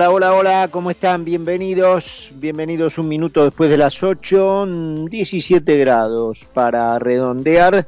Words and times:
Hola, 0.00 0.12
hola, 0.12 0.34
hola, 0.34 0.68
¿cómo 0.70 0.90
están? 0.90 1.26
Bienvenidos, 1.26 2.30
bienvenidos 2.36 2.96
un 2.96 3.06
minuto 3.06 3.44
después 3.44 3.68
de 3.68 3.76
las 3.76 4.02
8, 4.02 4.64
17 5.10 5.76
grados 5.76 6.42
para 6.54 6.98
redondear 6.98 7.86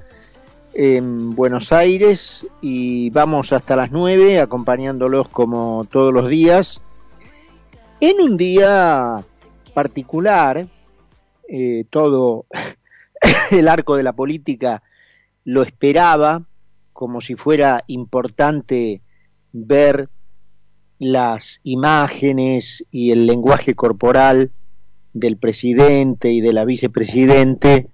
en 0.74 1.34
Buenos 1.34 1.72
Aires 1.72 2.46
y 2.60 3.08
vamos 3.08 3.54
hasta 3.54 3.76
las 3.76 3.92
9 3.92 4.40
acompañándolos 4.40 5.30
como 5.30 5.86
todos 5.90 6.12
los 6.12 6.28
días 6.28 6.82
en 8.00 8.20
un 8.20 8.36
día 8.36 9.24
particular, 9.72 10.68
eh, 11.48 11.86
todo 11.88 12.44
el 13.50 13.68
arco 13.68 13.96
de 13.96 14.02
la 14.02 14.12
política 14.12 14.82
lo 15.46 15.62
esperaba 15.62 16.42
como 16.92 17.22
si 17.22 17.36
fuera 17.36 17.84
importante 17.86 19.00
ver 19.52 20.10
las 21.02 21.60
imágenes 21.64 22.84
y 22.92 23.10
el 23.10 23.26
lenguaje 23.26 23.74
corporal 23.74 24.52
del 25.12 25.36
presidente 25.36 26.30
y 26.30 26.40
de 26.40 26.52
la 26.52 26.64
vicepresidente 26.64 27.88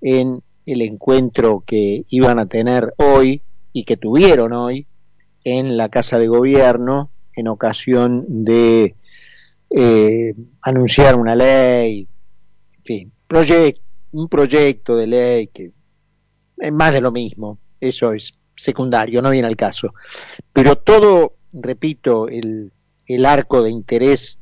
en 0.00 0.40
el 0.64 0.80
encuentro 0.80 1.62
que 1.66 2.06
iban 2.08 2.38
a 2.38 2.46
tener 2.46 2.94
hoy 2.96 3.42
y 3.74 3.84
que 3.84 3.98
tuvieron 3.98 4.54
hoy 4.54 4.86
en 5.44 5.76
la 5.76 5.90
Casa 5.90 6.18
de 6.18 6.28
Gobierno 6.28 7.10
en 7.34 7.48
ocasión 7.48 8.24
de 8.26 8.94
eh, 9.68 10.34
anunciar 10.62 11.14
una 11.14 11.34
ley, 11.36 12.08
fin, 12.82 13.12
un 14.12 14.28
proyecto 14.30 14.96
de 14.96 15.06
ley 15.06 15.48
que 15.48 15.72
es 16.56 16.72
más 16.72 16.94
de 16.94 17.02
lo 17.02 17.12
mismo, 17.12 17.58
eso 17.78 18.14
es 18.14 18.32
secundario, 18.54 19.20
no 19.20 19.28
viene 19.28 19.46
al 19.46 19.56
caso. 19.56 19.92
Pero 20.54 20.76
todo 20.76 21.35
repito, 21.52 22.28
el, 22.28 22.72
el 23.06 23.26
arco 23.26 23.62
de 23.62 23.70
interés 23.70 24.38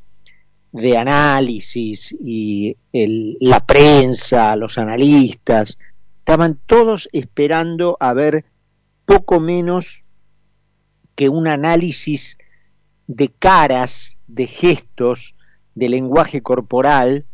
de 0.71 0.97
análisis 0.97 2.13
y 2.19 2.75
el, 2.91 3.37
la 3.39 3.61
prensa, 3.61 4.55
los 4.55 4.77
analistas, 4.77 5.77
estaban 6.19 6.59
todos 6.65 7.07
esperando 7.13 7.97
a 7.99 8.13
ver 8.13 8.45
poco 9.05 9.39
menos 9.39 10.03
que 11.15 11.29
un 11.29 11.47
análisis 11.47 12.37
de 13.07 13.29
caras, 13.29 14.17
de 14.27 14.47
gestos, 14.47 15.35
de 15.75 15.89
lenguaje 15.89 16.41
corporal, 16.41 17.25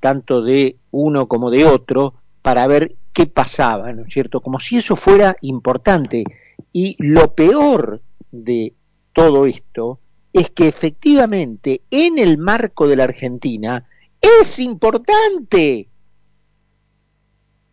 tanto 0.00 0.42
de 0.42 0.76
uno 0.90 1.28
como 1.28 1.50
de 1.50 1.64
otro, 1.64 2.14
para 2.40 2.66
ver 2.66 2.94
qué 3.12 3.26
pasaba, 3.26 3.92
¿no 3.92 4.04
es 4.04 4.12
cierto? 4.14 4.40
Como 4.40 4.60
si 4.60 4.78
eso 4.78 4.96
fuera 4.96 5.36
importante. 5.40 6.24
Y 6.72 6.96
lo 6.98 7.34
peor 7.34 8.00
de 8.30 8.74
todo 9.16 9.46
esto 9.46 9.98
es 10.30 10.50
que 10.50 10.68
efectivamente 10.68 11.80
en 11.90 12.18
el 12.18 12.36
marco 12.36 12.86
de 12.86 12.96
la 12.96 13.04
Argentina 13.04 13.88
es 14.20 14.58
importante. 14.58 15.88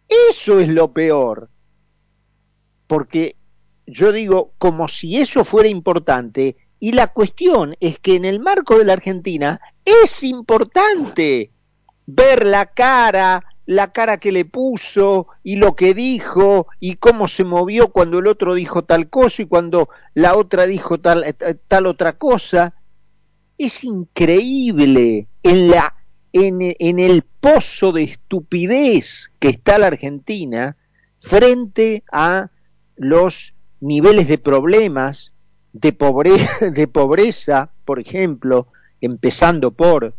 Eso 0.08 0.62
es 0.62 0.70
lo 0.70 0.94
peor. 0.94 1.50
Porque 2.88 3.36
yo 3.86 4.14
digo, 4.14 4.54
como 4.58 4.88
si 4.88 5.18
eso 5.18 5.44
fuera 5.44 5.68
importante, 5.68 6.56
y 6.80 6.94
la 6.94 7.08
cuestión 7.08 7.76
es 7.82 8.00
que 8.00 8.16
en 8.16 8.24
el 8.24 8.40
marco 8.40 8.78
de 8.78 8.86
la 8.86 8.94
Argentina 8.94 9.60
es 9.84 10.24
importante 10.24 11.52
ver 12.06 12.46
la 12.46 12.68
cara, 12.68 13.44
la 13.66 13.92
cara 13.92 14.18
que 14.18 14.32
le 14.32 14.46
puso 14.46 15.28
y 15.44 15.56
lo 15.56 15.76
que 15.76 15.94
dijo 15.94 16.68
y 16.80 16.96
cómo 16.96 17.28
se 17.28 17.44
movió 17.44 17.90
cuando 17.90 18.20
el 18.20 18.28
otro 18.28 18.54
dijo 18.54 18.84
tal 18.84 19.10
cosa 19.10 19.42
y 19.42 19.46
cuando 19.46 19.90
la 20.14 20.36
otra 20.36 20.66
dijo 20.66 21.00
tal, 21.00 21.24
eh, 21.24 21.34
tal 21.68 21.86
otra 21.86 22.14
cosa. 22.14 22.74
Es 23.58 23.84
increíble 23.84 25.28
en, 25.44 25.70
la, 25.70 25.96
en, 26.34 26.76
en 26.80 27.00
el 27.00 27.24
pozo 27.40 27.92
de 27.92 28.04
estupidez 28.04 29.32
que 29.40 29.50
está 29.50 29.78
la 29.78 29.88
Argentina 29.88 30.76
frente 31.20 32.04
a 32.12 32.50
los 32.98 33.54
niveles 33.80 34.28
de 34.28 34.38
problemas, 34.38 35.32
de 35.72 35.94
pobreza, 35.94 36.70
de 36.72 36.88
pobreza, 36.88 37.72
por 37.86 38.00
ejemplo, 38.00 38.68
empezando 39.00 39.72
por, 39.72 40.16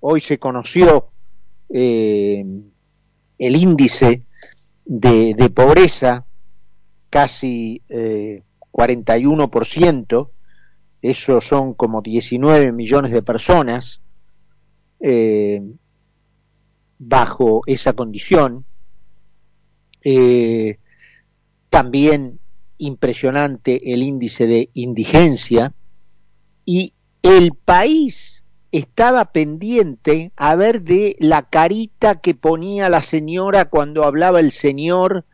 hoy 0.00 0.20
se 0.20 0.38
conoció 0.38 1.08
eh, 1.76 2.44
el 3.36 3.56
índice 3.56 4.22
de, 4.84 5.50
pobreza 5.52 6.24
casi 7.10 7.82
eh, 7.88 8.42
41%, 8.70 10.30
eso 11.02 11.40
son 11.40 11.74
como 11.74 12.00
19 12.00 12.70
millones 12.70 13.10
de 13.10 13.22
personas 13.22 14.00
eh, 15.00 15.62
bajo 16.98 17.62
esa 17.66 17.92
condición. 17.92 18.64
Eh, 20.04 20.78
también 21.70 22.38
impresionante 22.78 23.92
el 23.92 24.04
índice 24.04 24.46
de 24.46 24.70
indigencia 24.74 25.74
y 26.64 26.92
el 27.22 27.52
país 27.52 28.43
estaba 28.78 29.26
pendiente 29.26 30.32
a 30.34 30.56
ver 30.56 30.82
de 30.82 31.14
la 31.20 31.42
carita 31.42 32.16
que 32.16 32.34
ponía 32.34 32.88
la 32.88 33.02
señora 33.02 33.66
cuando 33.66 34.02
hablaba 34.02 34.40
el 34.40 34.50
señor 34.50 35.24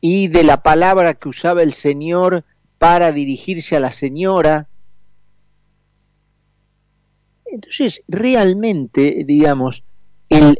y 0.00 0.28
de 0.28 0.44
la 0.44 0.62
palabra 0.62 1.12
que 1.12 1.28
usaba 1.28 1.62
el 1.62 1.74
señor 1.74 2.44
para 2.78 3.12
dirigirse 3.12 3.76
a 3.76 3.80
la 3.80 3.92
señora. 3.92 4.68
Entonces, 7.44 8.02
realmente, 8.08 9.24
digamos, 9.26 9.84
el, 10.30 10.58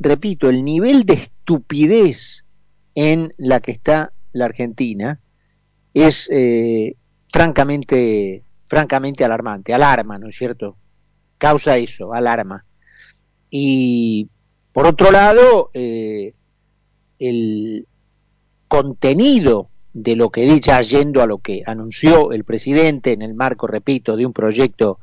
repito, 0.00 0.50
el 0.50 0.64
nivel 0.64 1.04
de 1.04 1.14
estupidez 1.14 2.44
en 2.96 3.32
la 3.36 3.60
que 3.60 3.70
está 3.70 4.12
la 4.32 4.46
Argentina 4.46 5.20
es 5.94 6.28
eh, 6.32 6.96
francamente 7.32 8.42
francamente 8.72 9.22
alarmante, 9.22 9.74
alarma, 9.74 10.16
¿no 10.18 10.30
es 10.30 10.36
cierto? 10.38 10.78
Causa 11.36 11.76
eso, 11.76 12.14
alarma. 12.14 12.64
Y 13.50 14.30
por 14.72 14.86
otro 14.86 15.10
lado, 15.10 15.68
eh, 15.74 16.32
el 17.18 17.86
contenido 18.68 19.68
de 19.92 20.16
lo 20.16 20.30
que 20.30 20.46
dicha 20.46 20.80
yendo 20.80 21.20
a 21.20 21.26
lo 21.26 21.36
que 21.36 21.62
anunció 21.66 22.32
el 22.32 22.44
presidente 22.44 23.12
en 23.12 23.20
el 23.20 23.34
marco, 23.34 23.66
repito, 23.66 24.16
de 24.16 24.24
un 24.24 24.32
proyecto 24.32 24.98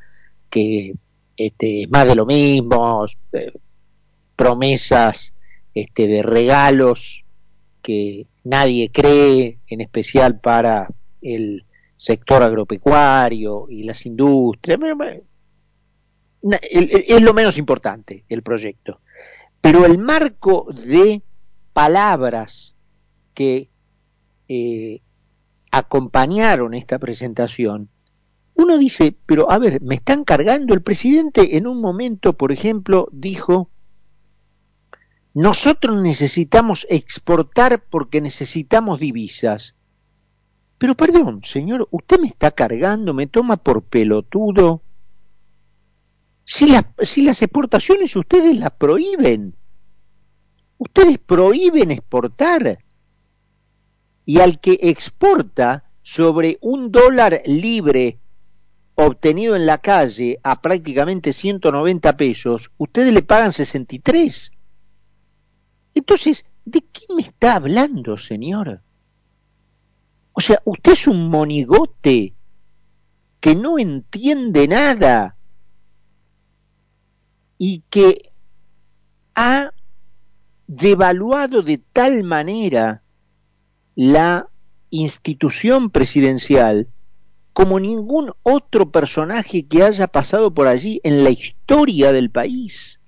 que 0.49 0.95
este, 1.37 1.85
más 1.91 2.07
de 2.07 2.15
lo 2.15 2.25
mismo, 2.25 3.05
eh, 3.33 3.53
promesas 4.35 5.35
este, 5.75 6.07
de 6.07 6.23
regalos 6.23 7.23
que 7.83 8.25
nadie 8.43 8.89
cree, 8.91 9.59
en 9.67 9.81
especial 9.81 10.39
para 10.39 10.87
el 11.21 11.65
sector 11.99 12.41
agropecuario 12.41 13.67
y 13.69 13.83
las 13.83 14.05
industrias. 14.05 14.79
Es 16.61 17.21
lo 17.21 17.33
menos 17.33 17.57
importante 17.57 18.23
el 18.29 18.41
proyecto. 18.41 19.01
Pero 19.59 19.85
el 19.85 19.97
marco 19.97 20.67
de 20.73 21.21
palabras 21.73 22.73
que 23.33 23.69
eh, 24.47 25.01
acompañaron 25.71 26.73
esta 26.73 26.99
presentación, 26.99 27.89
uno 28.53 28.77
dice, 28.77 29.13
pero 29.25 29.51
a 29.51 29.57
ver, 29.57 29.81
me 29.81 29.95
están 29.95 30.23
cargando. 30.23 30.73
El 30.73 30.81
presidente 30.81 31.57
en 31.57 31.67
un 31.67 31.81
momento, 31.81 32.31
por 32.31 32.53
ejemplo, 32.53 33.09
dijo, 33.11 33.69
nosotros 35.33 36.01
necesitamos 36.01 36.87
exportar 36.89 37.83
porque 37.83 38.21
necesitamos 38.21 39.01
divisas. 39.01 39.75
Pero 40.79 40.95
perdón, 40.95 41.41
señor, 41.43 41.87
usted 41.91 42.19
me 42.19 42.27
está 42.27 42.51
cargando, 42.51 43.13
me 43.13 43.27
toma 43.27 43.57
por 43.57 43.83
pelotudo. 43.83 44.81
Si, 46.45 46.73
si 47.03 47.21
las 47.21 47.41
exportaciones 47.41 48.15
ustedes 48.15 48.57
las 48.57 48.71
prohíben, 48.71 49.55
ustedes 50.77 51.19
prohíben 51.19 51.91
exportar. 51.91 52.79
Y 54.25 54.39
al 54.39 54.61
que 54.61 54.79
exporta 54.81 55.83
sobre 56.01 56.57
un 56.61 56.91
dólar 56.91 57.41
libre 57.45 58.19
obtenido 58.95 59.57
en 59.57 59.65
la 59.65 59.79
calle 59.79 60.39
a 60.43 60.61
prácticamente 60.61 61.33
190 61.33 62.15
pesos, 62.15 62.71
ustedes 62.77 63.13
le 63.13 63.21
pagan 63.21 63.51
63. 63.51 64.51
Entonces, 65.93 66.45
¿de 66.63 66.81
qué 66.81 67.01
me 67.13 67.21
está 67.21 67.55
hablando, 67.55 68.17
señor? 68.17 68.81
O 70.39 70.41
sea, 70.41 70.61
usted 70.63 70.93
es 70.93 71.05
un 71.05 71.29
monigote 71.29 72.33
que 73.41 73.55
no 73.55 73.77
entiende 73.77 74.69
nada 74.69 75.35
y 77.57 77.83
que 77.89 78.31
ha 79.35 79.73
devaluado 80.65 81.61
de 81.61 81.79
tal 81.91 82.23
manera 82.23 83.03
la 83.95 84.47
institución 84.91 85.89
presidencial 85.89 86.87
como 87.51 87.77
ningún 87.77 88.31
otro 88.41 88.91
personaje 88.91 89.67
que 89.67 89.83
haya 89.83 90.07
pasado 90.07 90.53
por 90.53 90.67
allí 90.67 91.01
en 91.03 91.25
la 91.25 91.31
historia 91.31 92.13
del 92.13 92.31
país. 92.31 93.01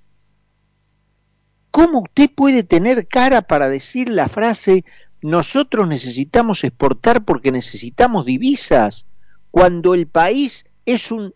¿Cómo 1.70 2.00
usted 2.02 2.30
puede 2.30 2.62
tener 2.62 3.08
cara 3.08 3.40
para 3.40 3.70
decir 3.70 4.10
la 4.10 4.28
frase 4.28 4.84
nosotros 5.22 5.88
necesitamos 5.88 6.64
exportar 6.64 7.24
porque 7.24 7.52
necesitamos 7.52 8.26
divisas 8.26 9.06
cuando 9.50 9.94
el 9.94 10.08
país 10.08 10.66
es 10.84 11.12
un 11.12 11.32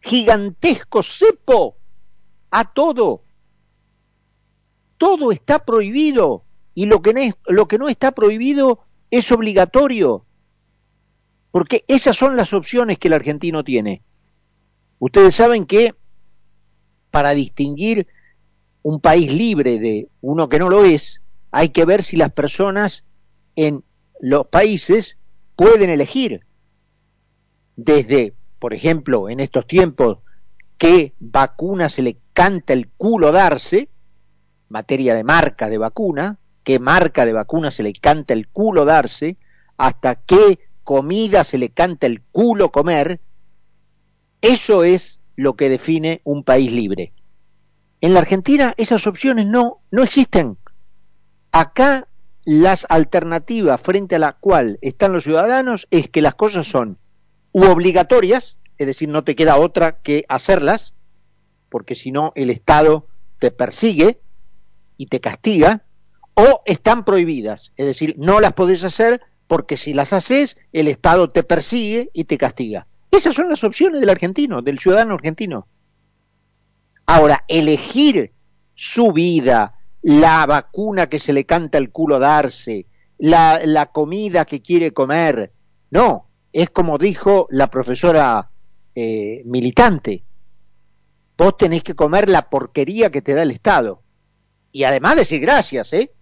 gigantesco 0.00 1.02
cepo 1.02 1.76
a 2.50 2.64
todo? 2.64 3.22
Todo 4.98 5.30
está 5.30 5.64
prohibido 5.64 6.44
y 6.74 6.86
lo 6.86 7.00
que, 7.00 7.14
no, 7.14 7.20
lo 7.46 7.68
que 7.68 7.78
no 7.78 7.88
está 7.88 8.10
prohibido 8.10 8.80
es 9.10 9.30
obligatorio. 9.30 10.24
Porque 11.52 11.84
esas 11.86 12.16
son 12.16 12.36
las 12.36 12.52
opciones 12.52 12.98
que 12.98 13.08
el 13.08 13.14
argentino 13.14 13.62
tiene. 13.62 14.02
Ustedes 14.98 15.34
saben 15.34 15.66
que 15.66 15.94
para 17.10 17.34
distinguir 17.34 18.08
un 18.82 19.00
país 19.00 19.32
libre 19.32 19.78
de 19.78 20.08
uno 20.22 20.48
que 20.48 20.58
no 20.58 20.68
lo 20.68 20.84
es, 20.84 21.20
hay 21.52 21.68
que 21.68 21.84
ver 21.84 22.02
si 22.02 22.16
las 22.16 22.32
personas 22.32 23.04
en 23.56 23.84
los 24.20 24.46
países 24.46 25.18
pueden 25.56 25.90
elegir. 25.90 26.44
Desde, 27.76 28.34
por 28.58 28.74
ejemplo, 28.74 29.28
en 29.28 29.40
estos 29.40 29.66
tiempos, 29.66 30.18
qué 30.78 31.14
vacuna 31.18 31.88
se 31.88 32.02
le 32.02 32.18
canta 32.32 32.72
el 32.72 32.88
culo 32.88 33.32
darse, 33.32 33.88
materia 34.68 35.14
de 35.14 35.24
marca 35.24 35.68
de 35.68 35.78
vacuna, 35.78 36.38
qué 36.64 36.78
marca 36.78 37.26
de 37.26 37.32
vacuna 37.32 37.70
se 37.70 37.82
le 37.82 37.92
canta 37.92 38.34
el 38.34 38.48
culo 38.48 38.84
darse, 38.84 39.36
hasta 39.76 40.16
qué 40.16 40.60
comida 40.82 41.44
se 41.44 41.58
le 41.58 41.70
canta 41.70 42.06
el 42.06 42.22
culo 42.22 42.72
comer, 42.72 43.20
eso 44.40 44.84
es 44.84 45.20
lo 45.36 45.54
que 45.54 45.68
define 45.68 46.20
un 46.24 46.44
país 46.44 46.72
libre. 46.72 47.12
En 48.00 48.14
la 48.14 48.20
Argentina 48.20 48.74
esas 48.76 49.06
opciones 49.06 49.46
no, 49.46 49.80
no 49.90 50.02
existen. 50.02 50.58
Acá 51.52 52.08
las 52.44 52.86
alternativas 52.88 53.80
frente 53.80 54.16
a 54.16 54.18
la 54.18 54.32
cual 54.32 54.78
están 54.82 55.12
los 55.12 55.24
ciudadanos 55.24 55.86
es 55.90 56.08
que 56.08 56.22
las 56.22 56.34
cosas 56.34 56.66
son 56.66 56.98
u 57.52 57.64
obligatorias, 57.64 58.56
es 58.78 58.86
decir, 58.86 59.08
no 59.08 59.24
te 59.24 59.36
queda 59.36 59.56
otra 59.56 60.00
que 60.00 60.24
hacerlas, 60.28 60.94
porque 61.68 61.94
si 61.94 62.10
no 62.10 62.32
el 62.34 62.50
Estado 62.50 63.06
te 63.38 63.50
persigue 63.50 64.20
y 64.96 65.06
te 65.06 65.20
castiga, 65.20 65.82
o 66.34 66.62
están 66.64 67.04
prohibidas, 67.04 67.72
es 67.76 67.86
decir, 67.86 68.14
no 68.18 68.40
las 68.40 68.54
podés 68.54 68.84
hacer 68.84 69.20
porque 69.46 69.76
si 69.76 69.92
las 69.92 70.14
haces, 70.14 70.56
el 70.72 70.88
Estado 70.88 71.28
te 71.28 71.42
persigue 71.42 72.10
y 72.14 72.24
te 72.24 72.38
castiga. 72.38 72.86
Esas 73.10 73.36
son 73.36 73.50
las 73.50 73.62
opciones 73.64 74.00
del 74.00 74.08
argentino, 74.08 74.62
del 74.62 74.78
ciudadano 74.78 75.14
argentino. 75.14 75.66
Ahora, 77.04 77.44
elegir 77.48 78.32
su 78.74 79.12
vida, 79.12 79.74
la 80.02 80.44
vacuna 80.46 81.08
que 81.08 81.18
se 81.18 81.32
le 81.32 81.44
canta 81.44 81.78
el 81.78 81.90
culo 81.90 82.18
darse, 82.18 82.86
la, 83.18 83.60
la 83.64 83.86
comida 83.86 84.44
que 84.44 84.60
quiere 84.60 84.92
comer, 84.92 85.52
no, 85.90 86.28
es 86.52 86.70
como 86.70 86.98
dijo 86.98 87.46
la 87.50 87.68
profesora 87.68 88.50
eh, 88.94 89.42
militante, 89.44 90.24
vos 91.38 91.56
tenés 91.56 91.82
que 91.82 91.94
comer 91.94 92.28
la 92.28 92.50
porquería 92.50 93.10
que 93.10 93.22
te 93.22 93.34
da 93.34 93.42
el 93.42 93.52
Estado. 93.52 94.02
Y 94.70 94.84
además 94.84 95.16
decir 95.16 95.40
gracias, 95.40 95.92
¿eh? 95.92 96.12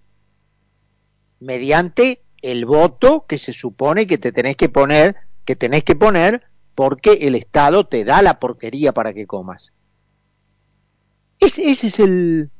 Mediante 1.40 2.22
el 2.42 2.66
voto 2.66 3.26
que 3.26 3.38
se 3.38 3.52
supone 3.52 4.06
que 4.06 4.18
te 4.18 4.32
tenés 4.32 4.56
que 4.56 4.68
poner, 4.68 5.16
que 5.44 5.56
tenés 5.56 5.84
que 5.84 5.96
poner 5.96 6.42
porque 6.74 7.12
el 7.22 7.34
Estado 7.34 7.86
te 7.86 8.04
da 8.04 8.22
la 8.22 8.38
porquería 8.38 8.92
para 8.92 9.12
que 9.14 9.26
comas. 9.26 9.72
Ese, 11.38 11.70
ese 11.70 11.86
es 11.88 11.98
el 11.98 12.50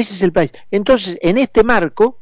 ese 0.00 0.14
es 0.14 0.22
el 0.22 0.32
país. 0.32 0.52
Entonces, 0.70 1.18
en 1.22 1.38
este 1.38 1.64
marco, 1.64 2.20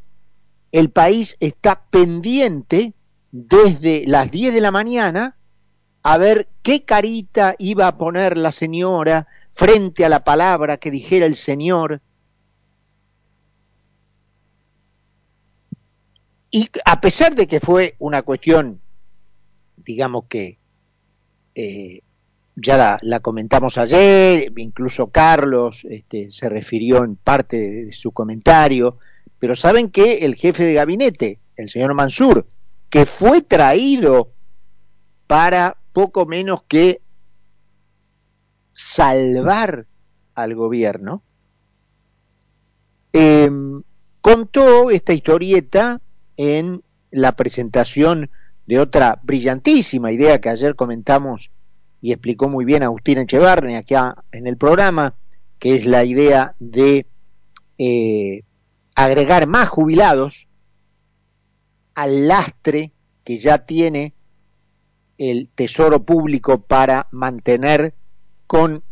el 0.71 0.89
país 0.89 1.37
está 1.39 1.83
pendiente 1.89 2.93
desde 3.31 4.03
las 4.07 4.29
10 4.31 4.53
de 4.53 4.61
la 4.61 4.71
mañana 4.71 5.37
a 6.03 6.17
ver 6.17 6.49
qué 6.61 6.83
carita 6.83 7.55
iba 7.57 7.87
a 7.87 7.97
poner 7.97 8.37
la 8.37 8.51
señora 8.51 9.27
frente 9.53 10.05
a 10.05 10.09
la 10.09 10.23
palabra 10.23 10.77
que 10.77 10.91
dijera 10.91 11.25
el 11.25 11.35
Señor 11.35 12.01
Y 16.55 16.69
a 16.85 17.01
pesar 17.01 17.33
de 17.33 17.47
que 17.47 17.59
fue 17.59 17.95
una 17.97 18.21
cuestión, 18.21 18.79
digamos 19.75 20.25
que 20.25 20.59
eh, 21.55 22.03
ya 22.55 22.99
la, 23.01 23.19
comentamos 23.19 23.77
ayer, 23.77 24.51
incluso 24.57 25.07
Carlos 25.07 25.85
este, 25.89 26.31
se 26.31 26.49
refirió 26.49 27.03
en 27.03 27.15
parte 27.15 27.85
de, 27.85 27.93
su 27.93 28.11
comentario, 28.11 28.97
pero 29.39 29.55
saben 29.55 29.89
que 29.89 30.19
el 30.19 30.35
jefe 30.35 30.63
de 30.65 30.73
gabinete, 30.73 31.39
el 31.55 31.69
señor 31.69 31.93
Mansur, 31.93 32.45
que 32.89 33.05
fue 33.05 33.41
traído 33.41 34.29
para 35.25 35.77
poco 35.93 36.25
menos 36.25 36.63
que 36.67 37.01
salvar 38.71 39.87
al 40.35 40.55
gobierno, 40.55 41.23
em, 43.13 43.81
contó 44.21 44.91
esta 44.91 45.13
historieta 45.13 46.01
en 46.37 46.83
la 47.11 47.35
presentación 47.35 48.29
de 48.65 48.79
otra 48.79 49.19
brillantísima 49.23 50.11
idea 50.11 50.39
que 50.39 50.49
ayer 50.49 50.75
comentamos 50.75 51.51
y 52.03 52.11
explicó 52.11 52.49
muy 52.49 52.65
bien 52.65 52.83
Agustín 52.83 53.17
Echevarne 53.17 53.77
acá 53.77 54.25
en 54.33 54.45
el 54.45 54.57
programa, 54.57 55.15
que 55.57 55.77
es 55.77 55.85
la 55.85 56.03
idea 56.03 56.53
de 56.59 57.07
eh, 57.77 58.43
agregar 58.93 59.47
más 59.47 59.69
jubilados 59.69 60.49
al 61.95 62.27
lastre 62.27 62.91
que 63.23 63.39
ya 63.39 63.59
tiene 63.59 64.13
el 65.17 65.47
Tesoro 65.55 66.03
Público 66.03 66.59
para 66.59 67.07
mantener 67.11 67.93
con 68.47 68.83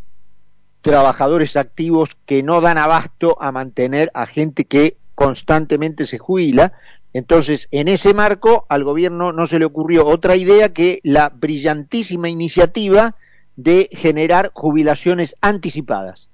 trabajadores 0.79 1.57
activos 1.57 2.11
que 2.25 2.43
no 2.43 2.61
dan 2.61 2.77
abasto 2.77 3.35
a 3.41 3.51
mantener 3.51 4.09
a 4.13 4.25
gente 4.25 4.63
que 4.63 4.95
constantemente 5.15 6.05
se 6.05 6.17
jubila, 6.17 6.71
entonces, 7.13 7.67
en 7.71 7.87
ese 7.87 8.13
marco, 8.13 8.65
al 8.69 8.83
gobierno 8.83 9.33
no 9.33 9.45
se 9.45 9.59
le 9.59 9.65
ocurrió 9.65 10.07
otra 10.07 10.35
idea 10.35 10.73
que 10.73 11.01
la 11.03 11.29
brillantísima 11.29 12.29
iniciativa 12.29 13.15
de 13.57 13.89
generar 13.91 14.51
jubilaciones 14.53 15.35
anticipadas. 15.41 16.29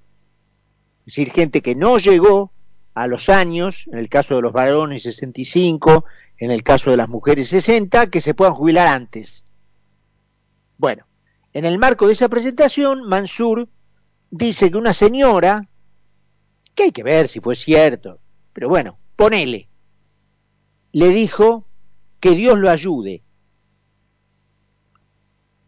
Es 1.00 1.16
decir, 1.16 1.32
gente 1.32 1.62
que 1.62 1.74
no 1.74 1.98
llegó 1.98 2.52
a 2.94 3.08
los 3.08 3.30
años, 3.30 3.86
en 3.92 3.98
el 3.98 4.10
caso 4.10 4.36
de 4.36 4.42
los 4.42 4.54
varones 4.54 5.04
65, 5.04 6.06
en 6.38 6.52
el 6.52 6.64
caso 6.64 6.92
de 6.92 6.98
las 6.98 7.10
mujeres 7.10 7.50
60, 7.50 8.10
que 8.10 8.22
se 8.22 8.36
puedan 8.36 8.54
jubilar 8.54 8.88
antes. 8.88 9.44
Bueno, 10.78 11.08
en 11.54 11.66
el 11.66 11.80
marco 11.80 12.06
de 12.06 12.14
esa 12.14 12.30
presentación, 12.30 13.04
Mansur 13.04 13.68
dice 14.30 14.70
que 14.70 14.78
una 14.78 14.94
señora, 14.94 15.68
que 16.76 16.84
hay 16.84 16.92
que 16.92 17.04
ver 17.04 17.28
si 17.28 17.40
fue 17.40 17.56
cierto, 17.56 18.20
pero 18.54 18.70
bueno, 18.70 19.00
ponele, 19.16 19.67
le 20.98 21.10
dijo 21.10 21.68
que 22.20 22.32
Dios 22.32 22.58
lo 22.58 22.72
ayude. 22.72 23.22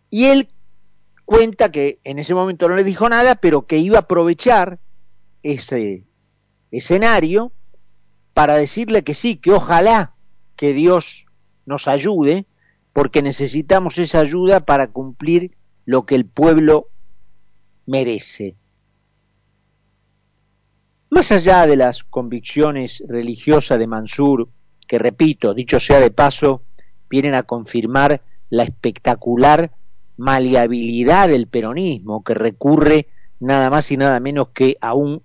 Y 0.09 0.25
él 0.25 0.49
cuenta 1.23 1.71
que 1.71 1.99
en 2.03 2.17
ese 2.17 2.33
momento 2.33 2.67
no 2.67 2.75
le 2.75 2.83
dijo 2.83 3.07
nada, 3.07 3.35
pero 3.35 3.67
que 3.67 3.77
iba 3.77 3.97
a 3.97 4.01
aprovechar 4.01 4.79
ese 5.43 6.07
escenario 6.71 7.51
para 8.33 8.55
decirle 8.55 9.03
que 9.03 9.13
sí, 9.13 9.35
que 9.35 9.51
ojalá 9.51 10.15
que 10.55 10.73
Dios 10.73 11.27
nos 11.67 11.87
ayude, 11.87 12.47
porque 12.91 13.21
necesitamos 13.21 13.99
esa 13.99 14.21
ayuda 14.21 14.61
para 14.61 14.87
cumplir 14.87 15.55
lo 15.85 16.07
que 16.07 16.15
el 16.15 16.25
pueblo 16.25 16.89
merece. 17.85 18.55
Más 21.11 21.31
allá 21.31 21.67
de 21.67 21.75
las 21.75 22.03
convicciones 22.03 23.03
religiosas 23.07 23.77
de 23.77 23.85
Mansur 23.85 24.49
que 24.89 24.97
repito, 24.97 25.53
dicho 25.53 25.79
sea 25.79 25.99
de 25.99 26.09
paso, 26.09 26.63
vienen 27.11 27.35
a 27.35 27.43
confirmar 27.43 28.21
la 28.49 28.63
espectacular 28.63 29.71
maleabilidad 30.17 31.29
del 31.29 31.47
peronismo 31.47 32.23
que 32.23 32.33
recurre 32.33 33.07
nada 33.39 33.69
más 33.69 33.91
y 33.91 33.97
nada 33.97 34.19
menos 34.19 34.49
que 34.49 34.77
a 34.81 34.95
un 34.95 35.21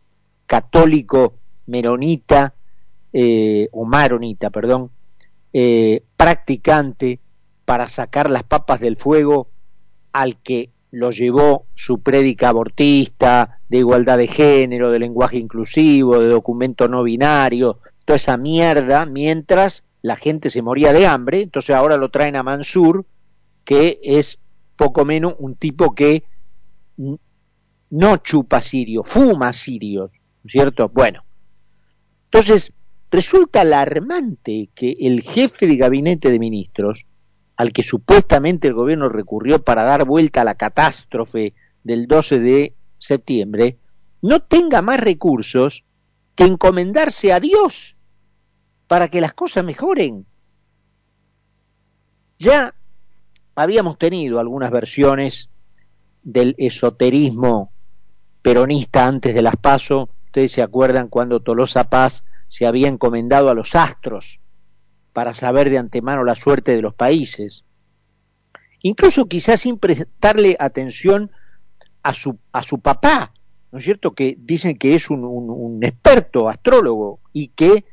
católico 0.47 1.37
meronita 1.66 2.54
eh, 3.14 3.71
o 3.73 3.87
maronita, 3.87 4.50
perdón, 4.50 4.90
eh, 5.54 6.02
practicante 6.14 7.21
para 7.64 7.88
sacar 7.88 8.28
las 8.28 8.42
papas 8.42 8.80
del 8.80 8.99
fuego 8.99 9.49
al 10.12 10.37
que 10.37 10.68
lo 10.90 11.11
llevó 11.11 11.64
su 11.75 12.00
prédica 12.00 12.50
abortista, 12.50 13.61
de 13.71 13.78
igualdad 13.78 14.18
de 14.18 14.26
género, 14.26 14.90
de 14.90 14.99
lenguaje 14.99 15.38
inclusivo, 15.38 16.21
de 16.21 16.28
documento 16.28 16.87
no 16.87 17.02
binario, 17.02 17.78
toda 18.04 18.16
esa 18.16 18.37
mierda 18.37 19.06
mientras 19.06 19.84
la 20.02 20.16
gente 20.16 20.50
se 20.50 20.62
moría 20.62 20.92
de 20.92 21.06
hambre, 21.06 21.42
entonces 21.42 21.75
ahora 21.75 21.96
lo 21.96 22.11
traen 22.11 22.37
a 22.37 22.42
Mansur 22.42 23.06
que 23.64 23.99
es 24.02 24.38
poco 24.76 25.04
menos 25.04 25.34
un 25.38 25.54
tipo 25.54 25.94
que 25.94 26.25
no 27.90 28.16
chupa 28.18 28.61
sirio, 28.61 29.02
fuma 29.04 29.52
sirio, 29.52 30.11
¿cierto? 30.46 30.88
Bueno, 30.88 31.25
entonces 32.26 32.73
resulta 33.11 33.62
alarmante 33.62 34.68
que 34.75 34.96
el 35.00 35.23
jefe 35.23 35.66
de 35.66 35.76
gabinete 35.76 36.30
de 36.30 36.38
ministros, 36.38 37.06
al 37.56 37.73
que 37.73 37.82
supuestamente 37.82 38.68
el 38.68 38.75
gobierno 38.75 39.08
recurrió 39.08 39.62
para 39.62 39.84
dar 39.84 40.04
vuelta 40.04 40.42
a 40.42 40.44
la 40.44 40.56
catástrofe 40.56 41.54
del 41.84 42.06
12 42.06 42.40
de 42.40 42.75
septiembre, 42.99 43.78
no 44.20 44.40
tenga 44.40 44.82
más 44.82 45.00
recursos 45.00 45.84
que 46.34 46.44
encomendarse 46.44 47.32
a 47.32 47.40
Dios 47.40 47.93
para 48.94 49.08
que 49.08 49.20
las 49.20 49.34
cosas 49.34 49.64
mejoren. 49.64 50.24
Ya 52.38 52.76
habíamos 53.56 53.98
tenido 53.98 54.38
algunas 54.38 54.70
versiones 54.70 55.50
del 56.22 56.54
esoterismo 56.58 57.72
peronista 58.40 59.08
antes 59.08 59.34
de 59.34 59.42
las 59.42 59.56
PASO. 59.56 60.10
Ustedes 60.26 60.52
se 60.52 60.62
acuerdan 60.62 61.08
cuando 61.08 61.40
Tolosa 61.40 61.90
Paz 61.90 62.22
se 62.46 62.66
había 62.66 62.86
encomendado 62.86 63.48
a 63.48 63.54
los 63.54 63.74
astros 63.74 64.38
para 65.12 65.34
saber 65.34 65.70
de 65.70 65.78
antemano 65.78 66.22
la 66.22 66.36
suerte 66.36 66.76
de 66.76 66.82
los 66.82 66.94
países. 66.94 67.64
Incluso 68.80 69.26
quizás 69.26 69.62
sin 69.62 69.76
prestarle 69.76 70.56
atención 70.60 71.32
a 72.04 72.14
su, 72.14 72.38
a 72.52 72.62
su 72.62 72.78
papá, 72.78 73.34
¿no 73.72 73.80
es 73.80 73.84
cierto? 73.84 74.14
Que 74.14 74.36
dicen 74.38 74.78
que 74.78 74.94
es 74.94 75.10
un, 75.10 75.80
experto 75.82 76.48
astrólogo 76.48 77.18
y 77.32 77.48
que 77.48 77.86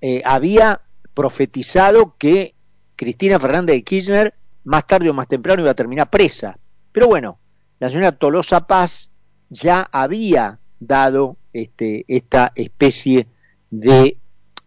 eh, 0.00 0.22
había 0.24 0.80
profetizado 1.14 2.14
que 2.18 2.54
Cristina 2.96 3.38
Fernández 3.38 3.76
de 3.76 3.82
Kirchner 3.82 4.34
más 4.64 4.86
tarde 4.86 5.10
o 5.10 5.14
más 5.14 5.28
temprano 5.28 5.62
iba 5.62 5.70
a 5.70 5.74
terminar 5.74 6.10
presa. 6.10 6.58
Pero 6.92 7.08
bueno, 7.08 7.38
la 7.78 7.90
señora 7.90 8.12
Tolosa 8.12 8.66
Paz 8.66 9.10
ya 9.48 9.88
había 9.90 10.58
dado 10.78 11.36
este, 11.52 12.04
esta 12.08 12.52
especie 12.54 13.26
de, 13.70 14.18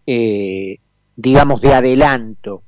eh, 0.08 0.80
digamos, 1.16 1.62
de 1.62 1.74
adelanto. 1.74 2.64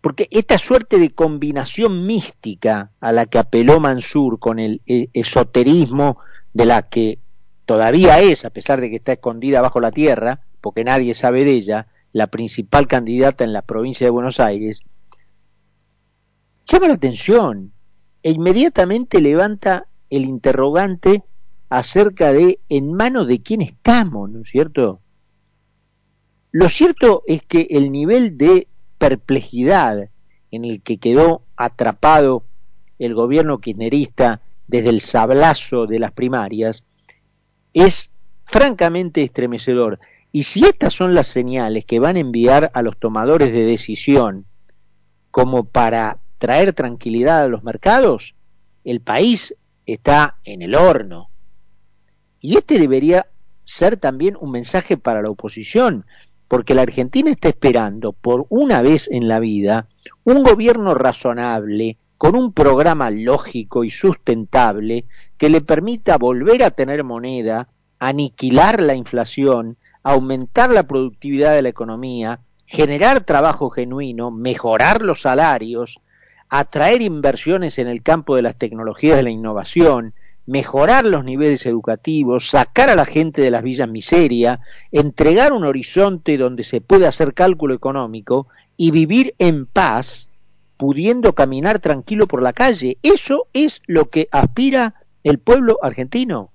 Porque 0.00 0.28
esta 0.30 0.56
suerte 0.56 0.98
de 0.98 1.10
combinación 1.10 2.06
mística 2.06 2.90
a 3.00 3.12
la 3.12 3.26
que 3.26 3.38
apeló 3.38 3.80
Mansur 3.80 4.38
con 4.38 4.58
el 4.58 4.80
eh, 4.86 5.08
esoterismo 5.12 6.18
de 6.54 6.64
la 6.64 6.88
que 6.88 7.18
todavía 7.66 8.20
es, 8.20 8.44
a 8.44 8.50
pesar 8.50 8.80
de 8.80 8.88
que 8.88 8.96
está 8.96 9.12
escondida 9.12 9.60
bajo 9.60 9.78
la 9.78 9.92
tierra, 9.92 10.40
porque 10.60 10.84
nadie 10.84 11.14
sabe 11.14 11.44
de 11.44 11.52
ella, 11.52 11.86
la 12.12 12.26
principal 12.26 12.86
candidata 12.86 13.44
en 13.44 13.52
la 13.52 13.62
provincia 13.62 14.06
de 14.06 14.10
Buenos 14.10 14.40
Aires, 14.40 14.82
llama 16.66 16.88
la 16.88 16.94
atención 16.94 17.72
e 18.22 18.30
inmediatamente 18.30 19.20
levanta 19.20 19.86
el 20.10 20.24
interrogante 20.24 21.24
acerca 21.68 22.32
de 22.32 22.60
en 22.68 22.92
manos 22.92 23.28
de 23.28 23.42
quién 23.42 23.62
estamos, 23.62 24.28
¿no 24.30 24.42
es 24.42 24.50
cierto? 24.50 25.00
Lo 26.52 26.68
cierto 26.68 27.22
es 27.26 27.42
que 27.42 27.68
el 27.70 27.92
nivel 27.92 28.36
de 28.36 28.66
perplejidad 28.98 30.10
en 30.50 30.64
el 30.64 30.82
que 30.82 30.98
quedó 30.98 31.42
atrapado 31.56 32.44
el 32.98 33.14
gobierno 33.14 33.58
kirchnerista 33.60 34.42
desde 34.66 34.90
el 34.90 35.00
sablazo 35.00 35.86
de 35.86 35.98
las 35.98 36.12
primarias, 36.12 36.84
es 37.72 38.10
francamente 38.44 39.22
estremecedor. 39.22 39.98
Y 40.32 40.44
si 40.44 40.64
estas 40.64 40.94
son 40.94 41.14
las 41.14 41.28
señales 41.28 41.84
que 41.84 41.98
van 41.98 42.16
a 42.16 42.20
enviar 42.20 42.70
a 42.74 42.82
los 42.82 42.98
tomadores 42.98 43.52
de 43.52 43.64
decisión 43.64 44.46
como 45.30 45.64
para 45.64 46.18
traer 46.38 46.72
tranquilidad 46.72 47.42
a 47.42 47.48
los 47.48 47.64
mercados, 47.64 48.34
el 48.84 49.00
país 49.00 49.54
está 49.86 50.38
en 50.44 50.62
el 50.62 50.74
horno. 50.74 51.30
Y 52.40 52.56
este 52.56 52.78
debería 52.78 53.26
ser 53.64 53.96
también 53.96 54.36
un 54.40 54.50
mensaje 54.50 54.96
para 54.96 55.22
la 55.22 55.30
oposición, 55.30 56.06
porque 56.48 56.74
la 56.74 56.82
Argentina 56.82 57.30
está 57.30 57.48
esperando 57.48 58.12
por 58.12 58.46
una 58.48 58.82
vez 58.82 59.08
en 59.10 59.28
la 59.28 59.38
vida 59.38 59.88
un 60.24 60.42
gobierno 60.42 60.94
razonable, 60.94 61.98
con 62.18 62.36
un 62.36 62.52
programa 62.52 63.10
lógico 63.10 63.84
y 63.84 63.90
sustentable 63.90 65.06
que 65.38 65.48
le 65.48 65.60
permita 65.60 66.18
volver 66.18 66.62
a 66.62 66.70
tener 66.70 67.02
moneda, 67.02 67.68
aniquilar 67.98 68.80
la 68.80 68.94
inflación, 68.94 69.78
aumentar 70.02 70.70
la 70.70 70.84
productividad 70.84 71.54
de 71.54 71.62
la 71.62 71.68
economía, 71.68 72.40
generar 72.66 73.22
trabajo 73.22 73.70
genuino, 73.70 74.30
mejorar 74.30 75.02
los 75.02 75.22
salarios, 75.22 75.98
atraer 76.48 77.02
inversiones 77.02 77.78
en 77.78 77.88
el 77.88 78.02
campo 78.02 78.36
de 78.36 78.42
las 78.42 78.56
tecnologías 78.56 79.16
de 79.16 79.24
la 79.24 79.30
innovación, 79.30 80.14
mejorar 80.46 81.04
los 81.04 81.24
niveles 81.24 81.66
educativos, 81.66 82.48
sacar 82.48 82.90
a 82.90 82.96
la 82.96 83.06
gente 83.06 83.42
de 83.42 83.50
las 83.50 83.62
villas 83.62 83.88
miseria, 83.88 84.60
entregar 84.90 85.52
un 85.52 85.64
horizonte 85.64 86.36
donde 86.38 86.64
se 86.64 86.80
pueda 86.80 87.08
hacer 87.08 87.34
cálculo 87.34 87.74
económico 87.74 88.48
y 88.76 88.90
vivir 88.90 89.34
en 89.38 89.66
paz 89.66 90.30
pudiendo 90.76 91.34
caminar 91.34 91.78
tranquilo 91.78 92.26
por 92.26 92.42
la 92.42 92.52
calle. 92.52 92.98
Eso 93.02 93.48
es 93.52 93.82
lo 93.86 94.08
que 94.08 94.28
aspira 94.30 94.94
el 95.24 95.38
pueblo 95.38 95.78
argentino. 95.82 96.50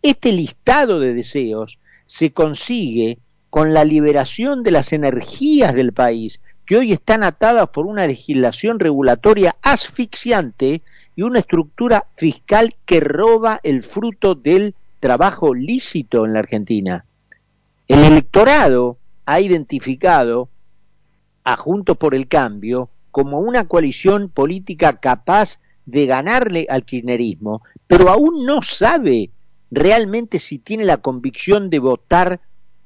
Este 0.00 0.32
listado 0.32 0.98
de 0.98 1.12
deseos 1.12 1.78
se 2.10 2.32
consigue 2.32 3.18
con 3.50 3.72
la 3.72 3.84
liberación 3.84 4.64
de 4.64 4.72
las 4.72 4.92
energías 4.92 5.76
del 5.76 5.92
país, 5.92 6.40
que 6.66 6.76
hoy 6.76 6.90
están 6.90 7.22
atadas 7.22 7.68
por 7.68 7.86
una 7.86 8.04
legislación 8.04 8.80
regulatoria 8.80 9.54
asfixiante 9.62 10.82
y 11.14 11.22
una 11.22 11.38
estructura 11.38 12.06
fiscal 12.16 12.74
que 12.84 12.98
roba 12.98 13.60
el 13.62 13.84
fruto 13.84 14.34
del 14.34 14.74
trabajo 14.98 15.54
lícito 15.54 16.24
en 16.24 16.32
la 16.32 16.40
Argentina. 16.40 17.04
El 17.86 18.00
electorado 18.00 18.98
ha 19.24 19.40
identificado 19.40 20.48
a 21.44 21.56
Juntos 21.56 21.96
por 21.96 22.16
el 22.16 22.26
Cambio 22.26 22.90
como 23.12 23.38
una 23.38 23.68
coalición 23.68 24.30
política 24.30 24.94
capaz 24.94 25.60
de 25.86 26.06
ganarle 26.06 26.66
al 26.70 26.84
kirchnerismo, 26.84 27.62
pero 27.86 28.08
aún 28.08 28.44
no 28.44 28.62
sabe 28.62 29.30
realmente 29.70 30.38
si 30.38 30.58
tiene 30.58 30.84
la 30.84 30.98
convicción 30.98 31.70
de 31.70 31.78
votar 31.78 32.40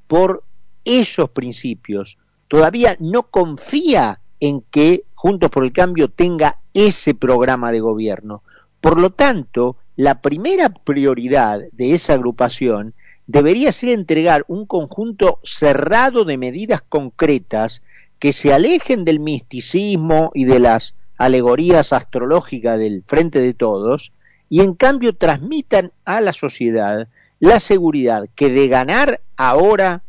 por 0.07 0.43
esos 0.83 1.29
principios. 1.29 2.17
Todavía 2.47 2.95
no 2.99 3.23
confía 3.23 4.21
en 4.39 4.61
que 4.61 5.05
Juntos 5.13 5.49
por 5.49 5.63
el 5.63 5.73
Cambio 5.73 6.09
tenga 6.09 6.59
ese 6.73 7.15
programa 7.15 7.71
de 7.71 7.79
gobierno. 7.79 8.43
Por 8.79 8.99
lo 8.99 9.09
tanto, 9.09 9.77
la 9.95 10.21
primera 10.21 10.69
prioridad 10.69 11.61
de 11.71 11.93
esa 11.93 12.13
agrupación 12.13 12.93
debería 13.25 13.71
ser 13.71 13.89
entregar 13.89 14.45
un 14.47 14.67
conjunto 14.67 15.39
cerrado 15.43 16.25
de 16.25 16.37
medidas 16.37 16.81
concretas 16.81 17.81
que 18.19 18.33
se 18.33 18.53
alejen 18.53 19.03
del 19.03 19.19
misticismo 19.19 20.31
y 20.35 20.45
de 20.45 20.59
las 20.59 20.95
alegorías 21.17 21.91
astrológicas 21.93 22.77
del 22.77 23.03
frente 23.07 23.39
de 23.39 23.53
todos 23.53 24.11
y 24.55 24.61
en 24.61 24.73
cambio 24.73 25.13
transmitan 25.13 25.91
a 26.05 26.21
la 26.21 26.31
sociedad 26.31 27.09
la 27.41 27.59
seguridad 27.59 28.29
que 28.35 28.49
de 28.49 28.69
ganar 28.69 29.19
ahora 29.35 30.03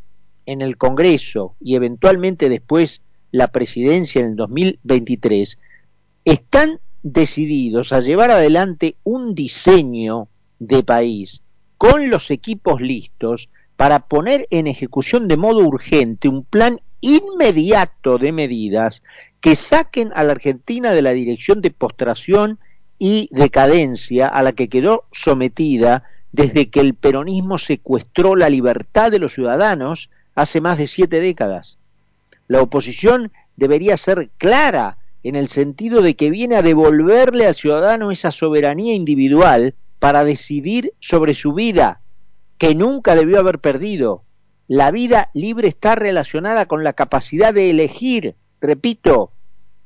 en 0.46 0.62
el 0.62 0.76
Congreso 0.76 1.56
y 1.60 1.74
eventualmente 1.74 2.48
después 2.48 3.02
la 3.32 3.48
presidencia 3.48 4.20
en 4.20 4.28
el 4.28 4.36
2023, 4.36 5.58
están 6.24 6.78
decididos 7.02 7.92
a 7.92 7.98
llevar 7.98 8.30
adelante 8.30 8.94
un 9.02 9.34
diseño 9.34 10.28
de 10.60 10.84
país 10.84 11.42
con 11.76 12.08
los 12.08 12.30
equipos 12.30 12.80
listos 12.80 13.48
para 13.74 13.98
poner 13.98 14.46
en 14.50 14.68
ejecución 14.68 15.26
de 15.26 15.38
modo 15.38 15.66
urgente 15.66 16.28
un 16.28 16.44
plan 16.44 16.78
inmediato 17.00 18.16
de 18.16 18.30
medidas 18.30 19.02
que 19.40 19.56
saquen 19.56 20.12
a 20.14 20.22
la 20.22 20.34
Argentina 20.34 20.92
de 20.92 21.02
la 21.02 21.10
dirección 21.10 21.60
de 21.62 21.72
postración 21.72 22.60
y 22.98 23.28
decadencia 23.32 24.28
a 24.28 24.42
la 24.42 24.52
que 24.52 24.68
quedó 24.68 25.04
sometida 25.12 26.04
desde 26.32 26.68
que 26.70 26.80
el 26.80 26.94
peronismo 26.94 27.58
secuestró 27.58 28.36
la 28.36 28.48
libertad 28.48 29.10
de 29.10 29.18
los 29.18 29.32
ciudadanos 29.34 30.10
hace 30.34 30.60
más 30.60 30.78
de 30.78 30.86
siete 30.86 31.20
décadas. 31.20 31.78
La 32.48 32.62
oposición 32.62 33.32
debería 33.56 33.96
ser 33.96 34.30
clara 34.36 34.98
en 35.22 35.34
el 35.34 35.48
sentido 35.48 36.02
de 36.02 36.14
que 36.14 36.30
viene 36.30 36.56
a 36.56 36.62
devolverle 36.62 37.46
al 37.46 37.54
ciudadano 37.54 38.10
esa 38.10 38.30
soberanía 38.30 38.94
individual 38.94 39.74
para 39.98 40.24
decidir 40.24 40.92
sobre 41.00 41.34
su 41.34 41.52
vida, 41.52 42.00
que 42.58 42.74
nunca 42.74 43.14
debió 43.16 43.40
haber 43.40 43.58
perdido, 43.58 44.22
la 44.68 44.90
vida 44.90 45.30
libre 45.32 45.68
está 45.68 45.94
relacionada 45.94 46.66
con 46.66 46.82
la 46.82 46.92
capacidad 46.92 47.54
de 47.54 47.70
elegir. 47.70 48.34
Repito, 48.60 49.30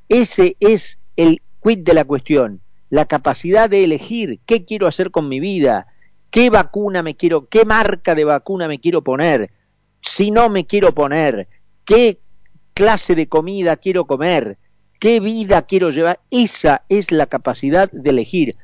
ese 0.09 0.57
es 0.59 0.99
el 1.17 1.43
quid 1.63 1.81
de 1.81 1.95
la 1.95 2.05
cuestión. 2.05 2.63
La 2.91 3.07
capacidad 3.07 3.71
de 3.71 3.85
elegir 3.85 4.41
qué 4.45 4.65
quiero 4.65 4.87
hacer 4.87 5.11
con 5.11 5.29
mi 5.29 5.41
vida, 5.41 5.87
qué 6.31 6.51
vacuna 6.51 7.03
me 7.03 7.17
quiero, 7.17 7.47
qué 7.47 7.65
marca 7.65 8.15
de 8.15 8.25
vacuna 8.25 8.69
me 8.69 8.81
quiero 8.81 9.03
poner, 9.03 9.51
si 10.03 10.31
no 10.31 10.49
me 10.49 10.67
quiero 10.67 10.93
poner, 10.93 11.49
qué 11.85 12.19
clase 12.75 13.15
de 13.15 13.29
comida 13.29 13.77
quiero 13.77 14.07
comer, 14.07 14.59
qué 14.99 15.21
vida 15.21 15.63
quiero 15.63 15.91
llevar. 15.91 16.21
Esa 16.31 16.83
es 16.89 17.11
la 17.11 17.27
capacidad 17.27 17.91
de 17.91 18.11
elegir. 18.11 18.57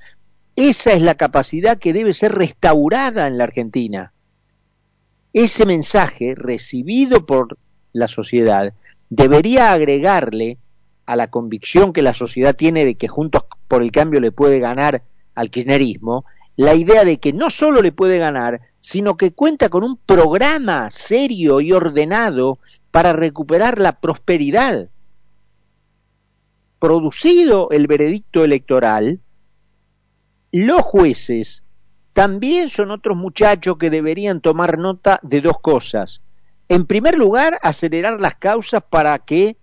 Esa 0.54 0.92
es 0.92 1.02
la 1.02 1.16
capacidad 1.16 1.78
que 1.78 1.92
debe 1.92 2.14
ser 2.14 2.32
restaurada 2.32 3.26
en 3.26 3.38
la 3.38 3.44
Argentina. 3.44 4.12
Ese 5.32 5.66
mensaje 5.66 6.34
recibido 6.34 7.26
por 7.26 7.58
la 7.92 8.08
sociedad 8.08 8.72
debería 9.10 9.72
agregarle 9.72 10.58
a 11.04 11.14
la 11.16 11.28
convicción 11.28 11.92
que 11.92 12.02
la 12.02 12.14
sociedad 12.14 12.56
tiene 12.56 12.84
de 12.84 12.94
que 12.94 13.08
Juntos 13.08 13.44
por 13.68 13.82
el 13.82 13.92
Cambio 13.92 14.20
le 14.20 14.32
puede 14.32 14.58
ganar 14.58 15.02
al 15.34 15.50
kirchnerismo, 15.50 16.24
la 16.56 16.74
idea 16.74 17.04
de 17.04 17.18
que 17.18 17.32
no 17.32 17.50
solo 17.50 17.82
le 17.82 17.92
puede 17.92 18.18
ganar, 18.18 18.60
sino 18.80 19.16
que 19.16 19.32
cuenta 19.32 19.68
con 19.68 19.84
un 19.84 19.96
programa 19.96 20.90
serio 20.90 21.60
y 21.60 21.72
ordenado 21.72 22.58
para 22.90 23.12
recuperar 23.12 23.78
la 23.78 24.00
prosperidad. 24.00 24.88
Producido 26.78 27.68
el 27.70 27.86
veredicto 27.86 28.44
electoral, 28.44 29.20
los 30.52 30.82
jueces 30.82 31.62
también 32.12 32.70
son 32.70 32.90
otros 32.90 33.16
muchachos 33.16 33.76
que 33.76 33.90
deberían 33.90 34.40
tomar 34.40 34.78
nota 34.78 35.20
de 35.22 35.42
dos 35.42 35.60
cosas. 35.60 36.22
En 36.68 36.86
primer 36.86 37.18
lugar, 37.18 37.58
acelerar 37.62 38.18
las 38.20 38.36
causas 38.36 38.82
para 38.88 39.18
que 39.18 39.58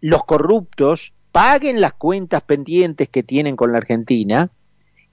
los 0.00 0.24
corruptos 0.24 1.12
paguen 1.38 1.80
las 1.80 1.92
cuentas 1.92 2.42
pendientes 2.42 3.08
que 3.08 3.22
tienen 3.22 3.54
con 3.54 3.70
la 3.70 3.78
Argentina 3.78 4.50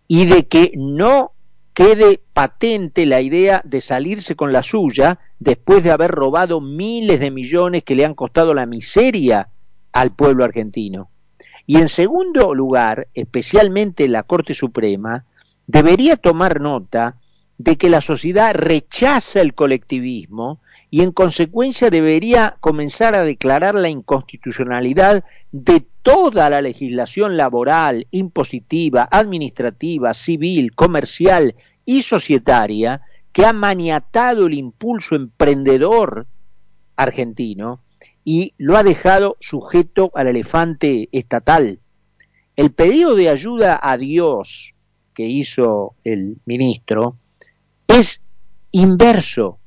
y 0.08 0.25
de 0.25 0.48
que 0.48 0.72
no 0.75 1.34
quede 1.75 2.20
patente 2.34 3.05
la 3.05 3.22
idea 3.22 3.62
de 3.63 3.79
salirse 3.79 4.36
con 4.36 4.51
la 4.51 4.63
suya 4.63 5.20
después 5.38 5.84
de 5.84 5.91
haber 5.91 6.10
robado 6.10 6.62
miles 6.62 7.20
de 7.20 7.29
millones 7.29 7.84
que 7.84 7.94
le 7.94 8.05
han 8.05 8.15
costado 8.15 8.55
la 8.55 8.65
miseria 8.65 9.50
al 9.91 10.15
pueblo 10.15 10.44
argentino. 10.44 11.10
Y 11.67 11.77
en 11.77 11.89
segundo 11.89 12.55
lugar, 12.55 13.08
especialmente 13.13 14.08
la 14.08 14.24
Corte 14.24 14.55
Suprema, 14.55 15.25
debería 15.67 16.17
tomar 16.17 16.60
nota 16.60 17.17
de 17.60 17.75
que 17.75 17.88
la 17.88 18.01
sociedad 18.01 18.55
rechaza 18.55 19.41
el 19.41 19.53
colectivismo 19.53 20.60
y 20.96 21.02
en 21.02 21.12
consecuencia 21.12 21.90
debería 21.90 22.56
comenzar 22.62 23.16
a 23.16 23.25
declarar 23.25 23.75
la 23.75 23.90
inconstitucionalidad 23.90 25.25
de 25.52 25.86
toda 26.02 26.50
la 26.50 26.62
legislación 26.62 27.36
laboral, 27.36 28.08
impositiva, 28.12 29.06
administrativa, 29.12 30.14
civil, 30.14 30.74
comercial 30.74 31.56
y 31.84 32.04
societaria 32.04 33.02
que 33.34 33.46
ha 33.46 33.52
maniatado 33.52 34.46
el 34.46 34.54
impulso 34.54 35.16
emprendedor 35.16 36.28
argentino 36.96 37.82
y 38.24 38.54
lo 38.58 38.78
ha 38.78 38.84
dejado 38.84 39.36
sujeto 39.42 40.12
al 40.16 40.28
elefante 40.28 41.10
estatal. 41.12 41.80
El 42.56 42.72
pedido 42.72 43.16
de 43.16 43.28
ayuda 43.28 43.78
a 43.84 43.98
Dios 43.98 44.74
que 45.14 45.24
hizo 45.25 45.96
el 46.06 46.38
ministro 46.46 47.18
es 47.86 48.22
inverso 48.72 49.60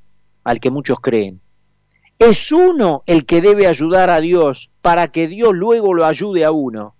al 0.49 0.61
que 0.61 0.71
muchos 0.71 0.99
creen. 1.01 1.43
Es 2.19 2.53
uno 2.53 3.03
el 3.05 3.27
que 3.27 3.43
debe 3.43 3.67
ayudar 3.67 4.09
a 4.09 4.19
Dios 4.19 4.71
para 4.81 5.09
que 5.09 5.29
Dios 5.29 5.55
luego 5.55 5.93
lo 5.93 6.07
ayude 6.07 6.47
a 6.47 6.53
uno. 6.53 6.95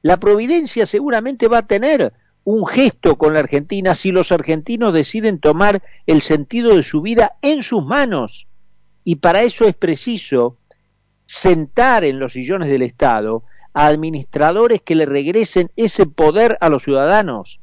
La 0.00 0.16
providencia 0.16 0.86
seguramente 0.86 1.46
va 1.46 1.58
a 1.58 1.66
tener 1.66 2.14
un 2.44 2.66
gesto 2.66 3.16
con 3.16 3.34
la 3.34 3.40
Argentina 3.40 3.94
si 3.94 4.10
los 4.10 4.32
argentinos 4.32 4.94
deciden 4.94 5.38
tomar 5.38 5.82
el 6.06 6.22
sentido 6.22 6.74
de 6.74 6.82
su 6.82 7.02
vida 7.02 7.36
en 7.42 7.62
sus 7.62 7.84
manos. 7.84 8.46
Y 9.04 9.16
para 9.16 9.42
eso 9.42 9.66
es 9.66 9.74
preciso 9.74 10.56
sentar 11.26 12.04
en 12.04 12.18
los 12.18 12.32
sillones 12.32 12.70
del 12.70 12.82
Estado 12.82 13.44
a 13.74 13.86
administradores 13.86 14.80
que 14.80 14.94
le 14.94 15.04
regresen 15.04 15.70
ese 15.76 16.06
poder 16.06 16.56
a 16.62 16.70
los 16.70 16.84
ciudadanos. 16.84 17.60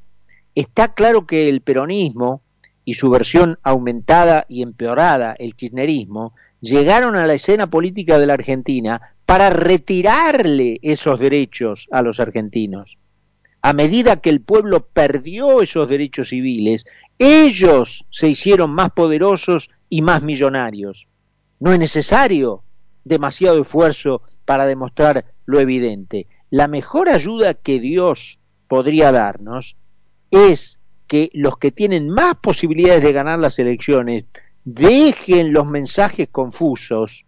Está 0.54 0.94
claro 0.94 1.26
que 1.26 1.50
el 1.50 1.62
peronismo 1.62 2.44
y 2.86 2.96
su 2.96 3.10
versión 3.10 3.60
aumentada 3.64 4.46
y 4.50 4.62
empeorada, 4.62 5.36
el 5.38 5.56
kirchnerismo, 5.56 6.34
llegaron 6.62 7.16
a 7.16 7.26
la 7.26 7.34
escena 7.34 7.70
política 7.70 8.20
de 8.20 8.26
la 8.26 8.34
Argentina 8.34 9.02
para 9.26 9.50
retirarle 9.50 10.80
esos 10.82 11.20
derechos 11.20 11.88
a 11.92 12.02
los 12.02 12.20
argentinos. 12.20 12.98
A 13.62 13.74
medida 13.74 14.18
que 14.18 14.30
el 14.30 14.42
pueblo 14.42 14.88
perdió 14.88 15.62
esos 15.62 15.88
derechos 15.88 16.30
civiles, 16.30 16.86
ellos 17.20 18.06
se 18.10 18.28
hicieron 18.28 18.72
más 18.72 18.92
poderosos 18.92 19.70
y 19.90 20.02
más 20.02 20.24
millonarios. 20.24 21.08
No 21.60 21.72
es 21.72 21.80
necesario 21.80 22.64
demasiado 23.04 23.62
esfuerzo 23.62 24.24
para 24.46 24.66
demostrar 24.66 25.26
lo 25.46 25.60
evidente. 25.60 26.28
La 26.50 26.68
mejor 26.68 27.10
ayuda 27.10 27.54
que 27.54 27.80
Dios 27.80 28.40
podría 28.68 29.12
darnos 29.12 29.76
es 30.32 30.81
que 31.12 31.30
los 31.34 31.58
que 31.58 31.72
tienen 31.72 32.10
más 32.10 32.36
posibilidades 32.36 33.04
de 33.04 33.12
ganar 33.12 33.38
las 33.38 33.60
elecciones 33.60 34.24
dejen 34.64 35.52
los 35.52 35.68
mensajes 35.68 36.30
confusos 36.30 37.26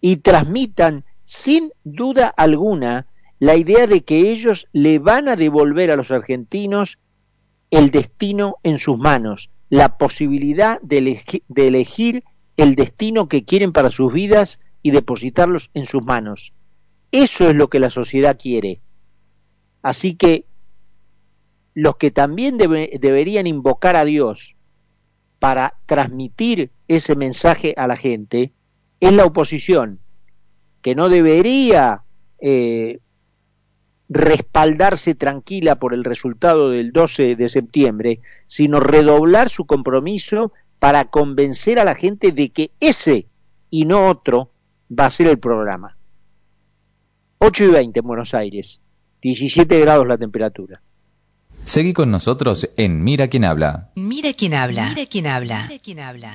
y 0.00 0.16
transmitan 0.16 1.04
sin 1.22 1.70
duda 1.84 2.28
alguna 2.28 3.06
la 3.40 3.56
idea 3.56 3.86
de 3.86 4.04
que 4.04 4.30
ellos 4.30 4.68
le 4.72 5.00
van 5.00 5.28
a 5.28 5.36
devolver 5.36 5.90
a 5.90 5.96
los 5.96 6.10
argentinos 6.10 6.96
el 7.70 7.90
destino 7.90 8.56
en 8.62 8.78
sus 8.78 8.96
manos, 8.96 9.50
la 9.68 9.98
posibilidad 9.98 10.80
de, 10.80 11.20
elegir 11.56 12.24
el 12.56 12.74
destino 12.74 13.28
que 13.28 13.44
quieren 13.44 13.74
para 13.74 13.90
sus 13.90 14.10
vidas 14.14 14.60
y 14.82 14.92
depositarlos 14.92 15.68
en 15.74 15.84
sus 15.84 16.02
manos. 16.02 16.54
Eso 17.12 17.50
es 17.50 17.54
lo 17.54 17.68
que 17.68 17.80
la 17.80 17.90
sociedad 17.90 18.38
quiere. 18.40 18.80
Así 19.82 20.14
que 20.14 20.46
los 21.78 21.94
que 21.94 22.10
también 22.10 22.58
deberían 22.58 23.46
invocar 23.46 23.94
a 23.94 24.04
Dios 24.04 24.56
para 25.38 25.74
transmitir 25.86 26.72
ese 26.88 27.14
mensaje 27.14 27.72
a 27.76 27.86
la 27.86 27.96
gente 27.96 28.52
es 28.98 29.12
la 29.12 29.24
oposición, 29.24 30.00
que 30.82 30.96
no 30.96 31.08
debería 31.08 32.02
eh, 32.40 32.98
respaldarse 34.08 35.14
tranquila 35.14 35.76
por 35.76 35.94
el 35.94 36.02
resultado 36.02 36.70
del 36.70 36.90
12 36.90 37.36
de 37.36 37.48
septiembre, 37.48 38.22
sino 38.48 38.80
redoblar 38.80 39.48
su 39.48 39.64
compromiso 39.64 40.50
para 40.80 41.04
convencer 41.04 41.78
a 41.78 41.84
la 41.84 41.94
gente 41.94 42.32
de 42.32 42.48
que 42.48 42.72
ese 42.80 43.28
y 43.70 43.84
no 43.84 44.08
otro 44.08 44.50
va 44.90 45.06
a 45.06 45.12
ser 45.12 45.28
el 45.28 45.38
programa. 45.38 45.96
8 47.38 47.66
y 47.66 47.68
20 47.68 48.00
en 48.00 48.06
Buenos 48.08 48.34
Aires, 48.34 48.80
17 49.22 49.78
grados 49.78 50.08
la 50.08 50.18
temperatura. 50.18 50.82
Seguí 51.68 51.92
con 51.92 52.10
nosotros 52.10 52.70
en 52.78 53.04
Mira 53.04 53.28
quién 53.28 53.44
habla. 53.44 53.90
Mira 53.94 54.32
quién 54.32 54.54
habla. 54.54 54.88
Mira 54.88 55.04
quién 55.04 55.26
habla. 55.26 55.66
Mira 55.68 55.78
quién 55.84 56.00
habla. 56.00 56.34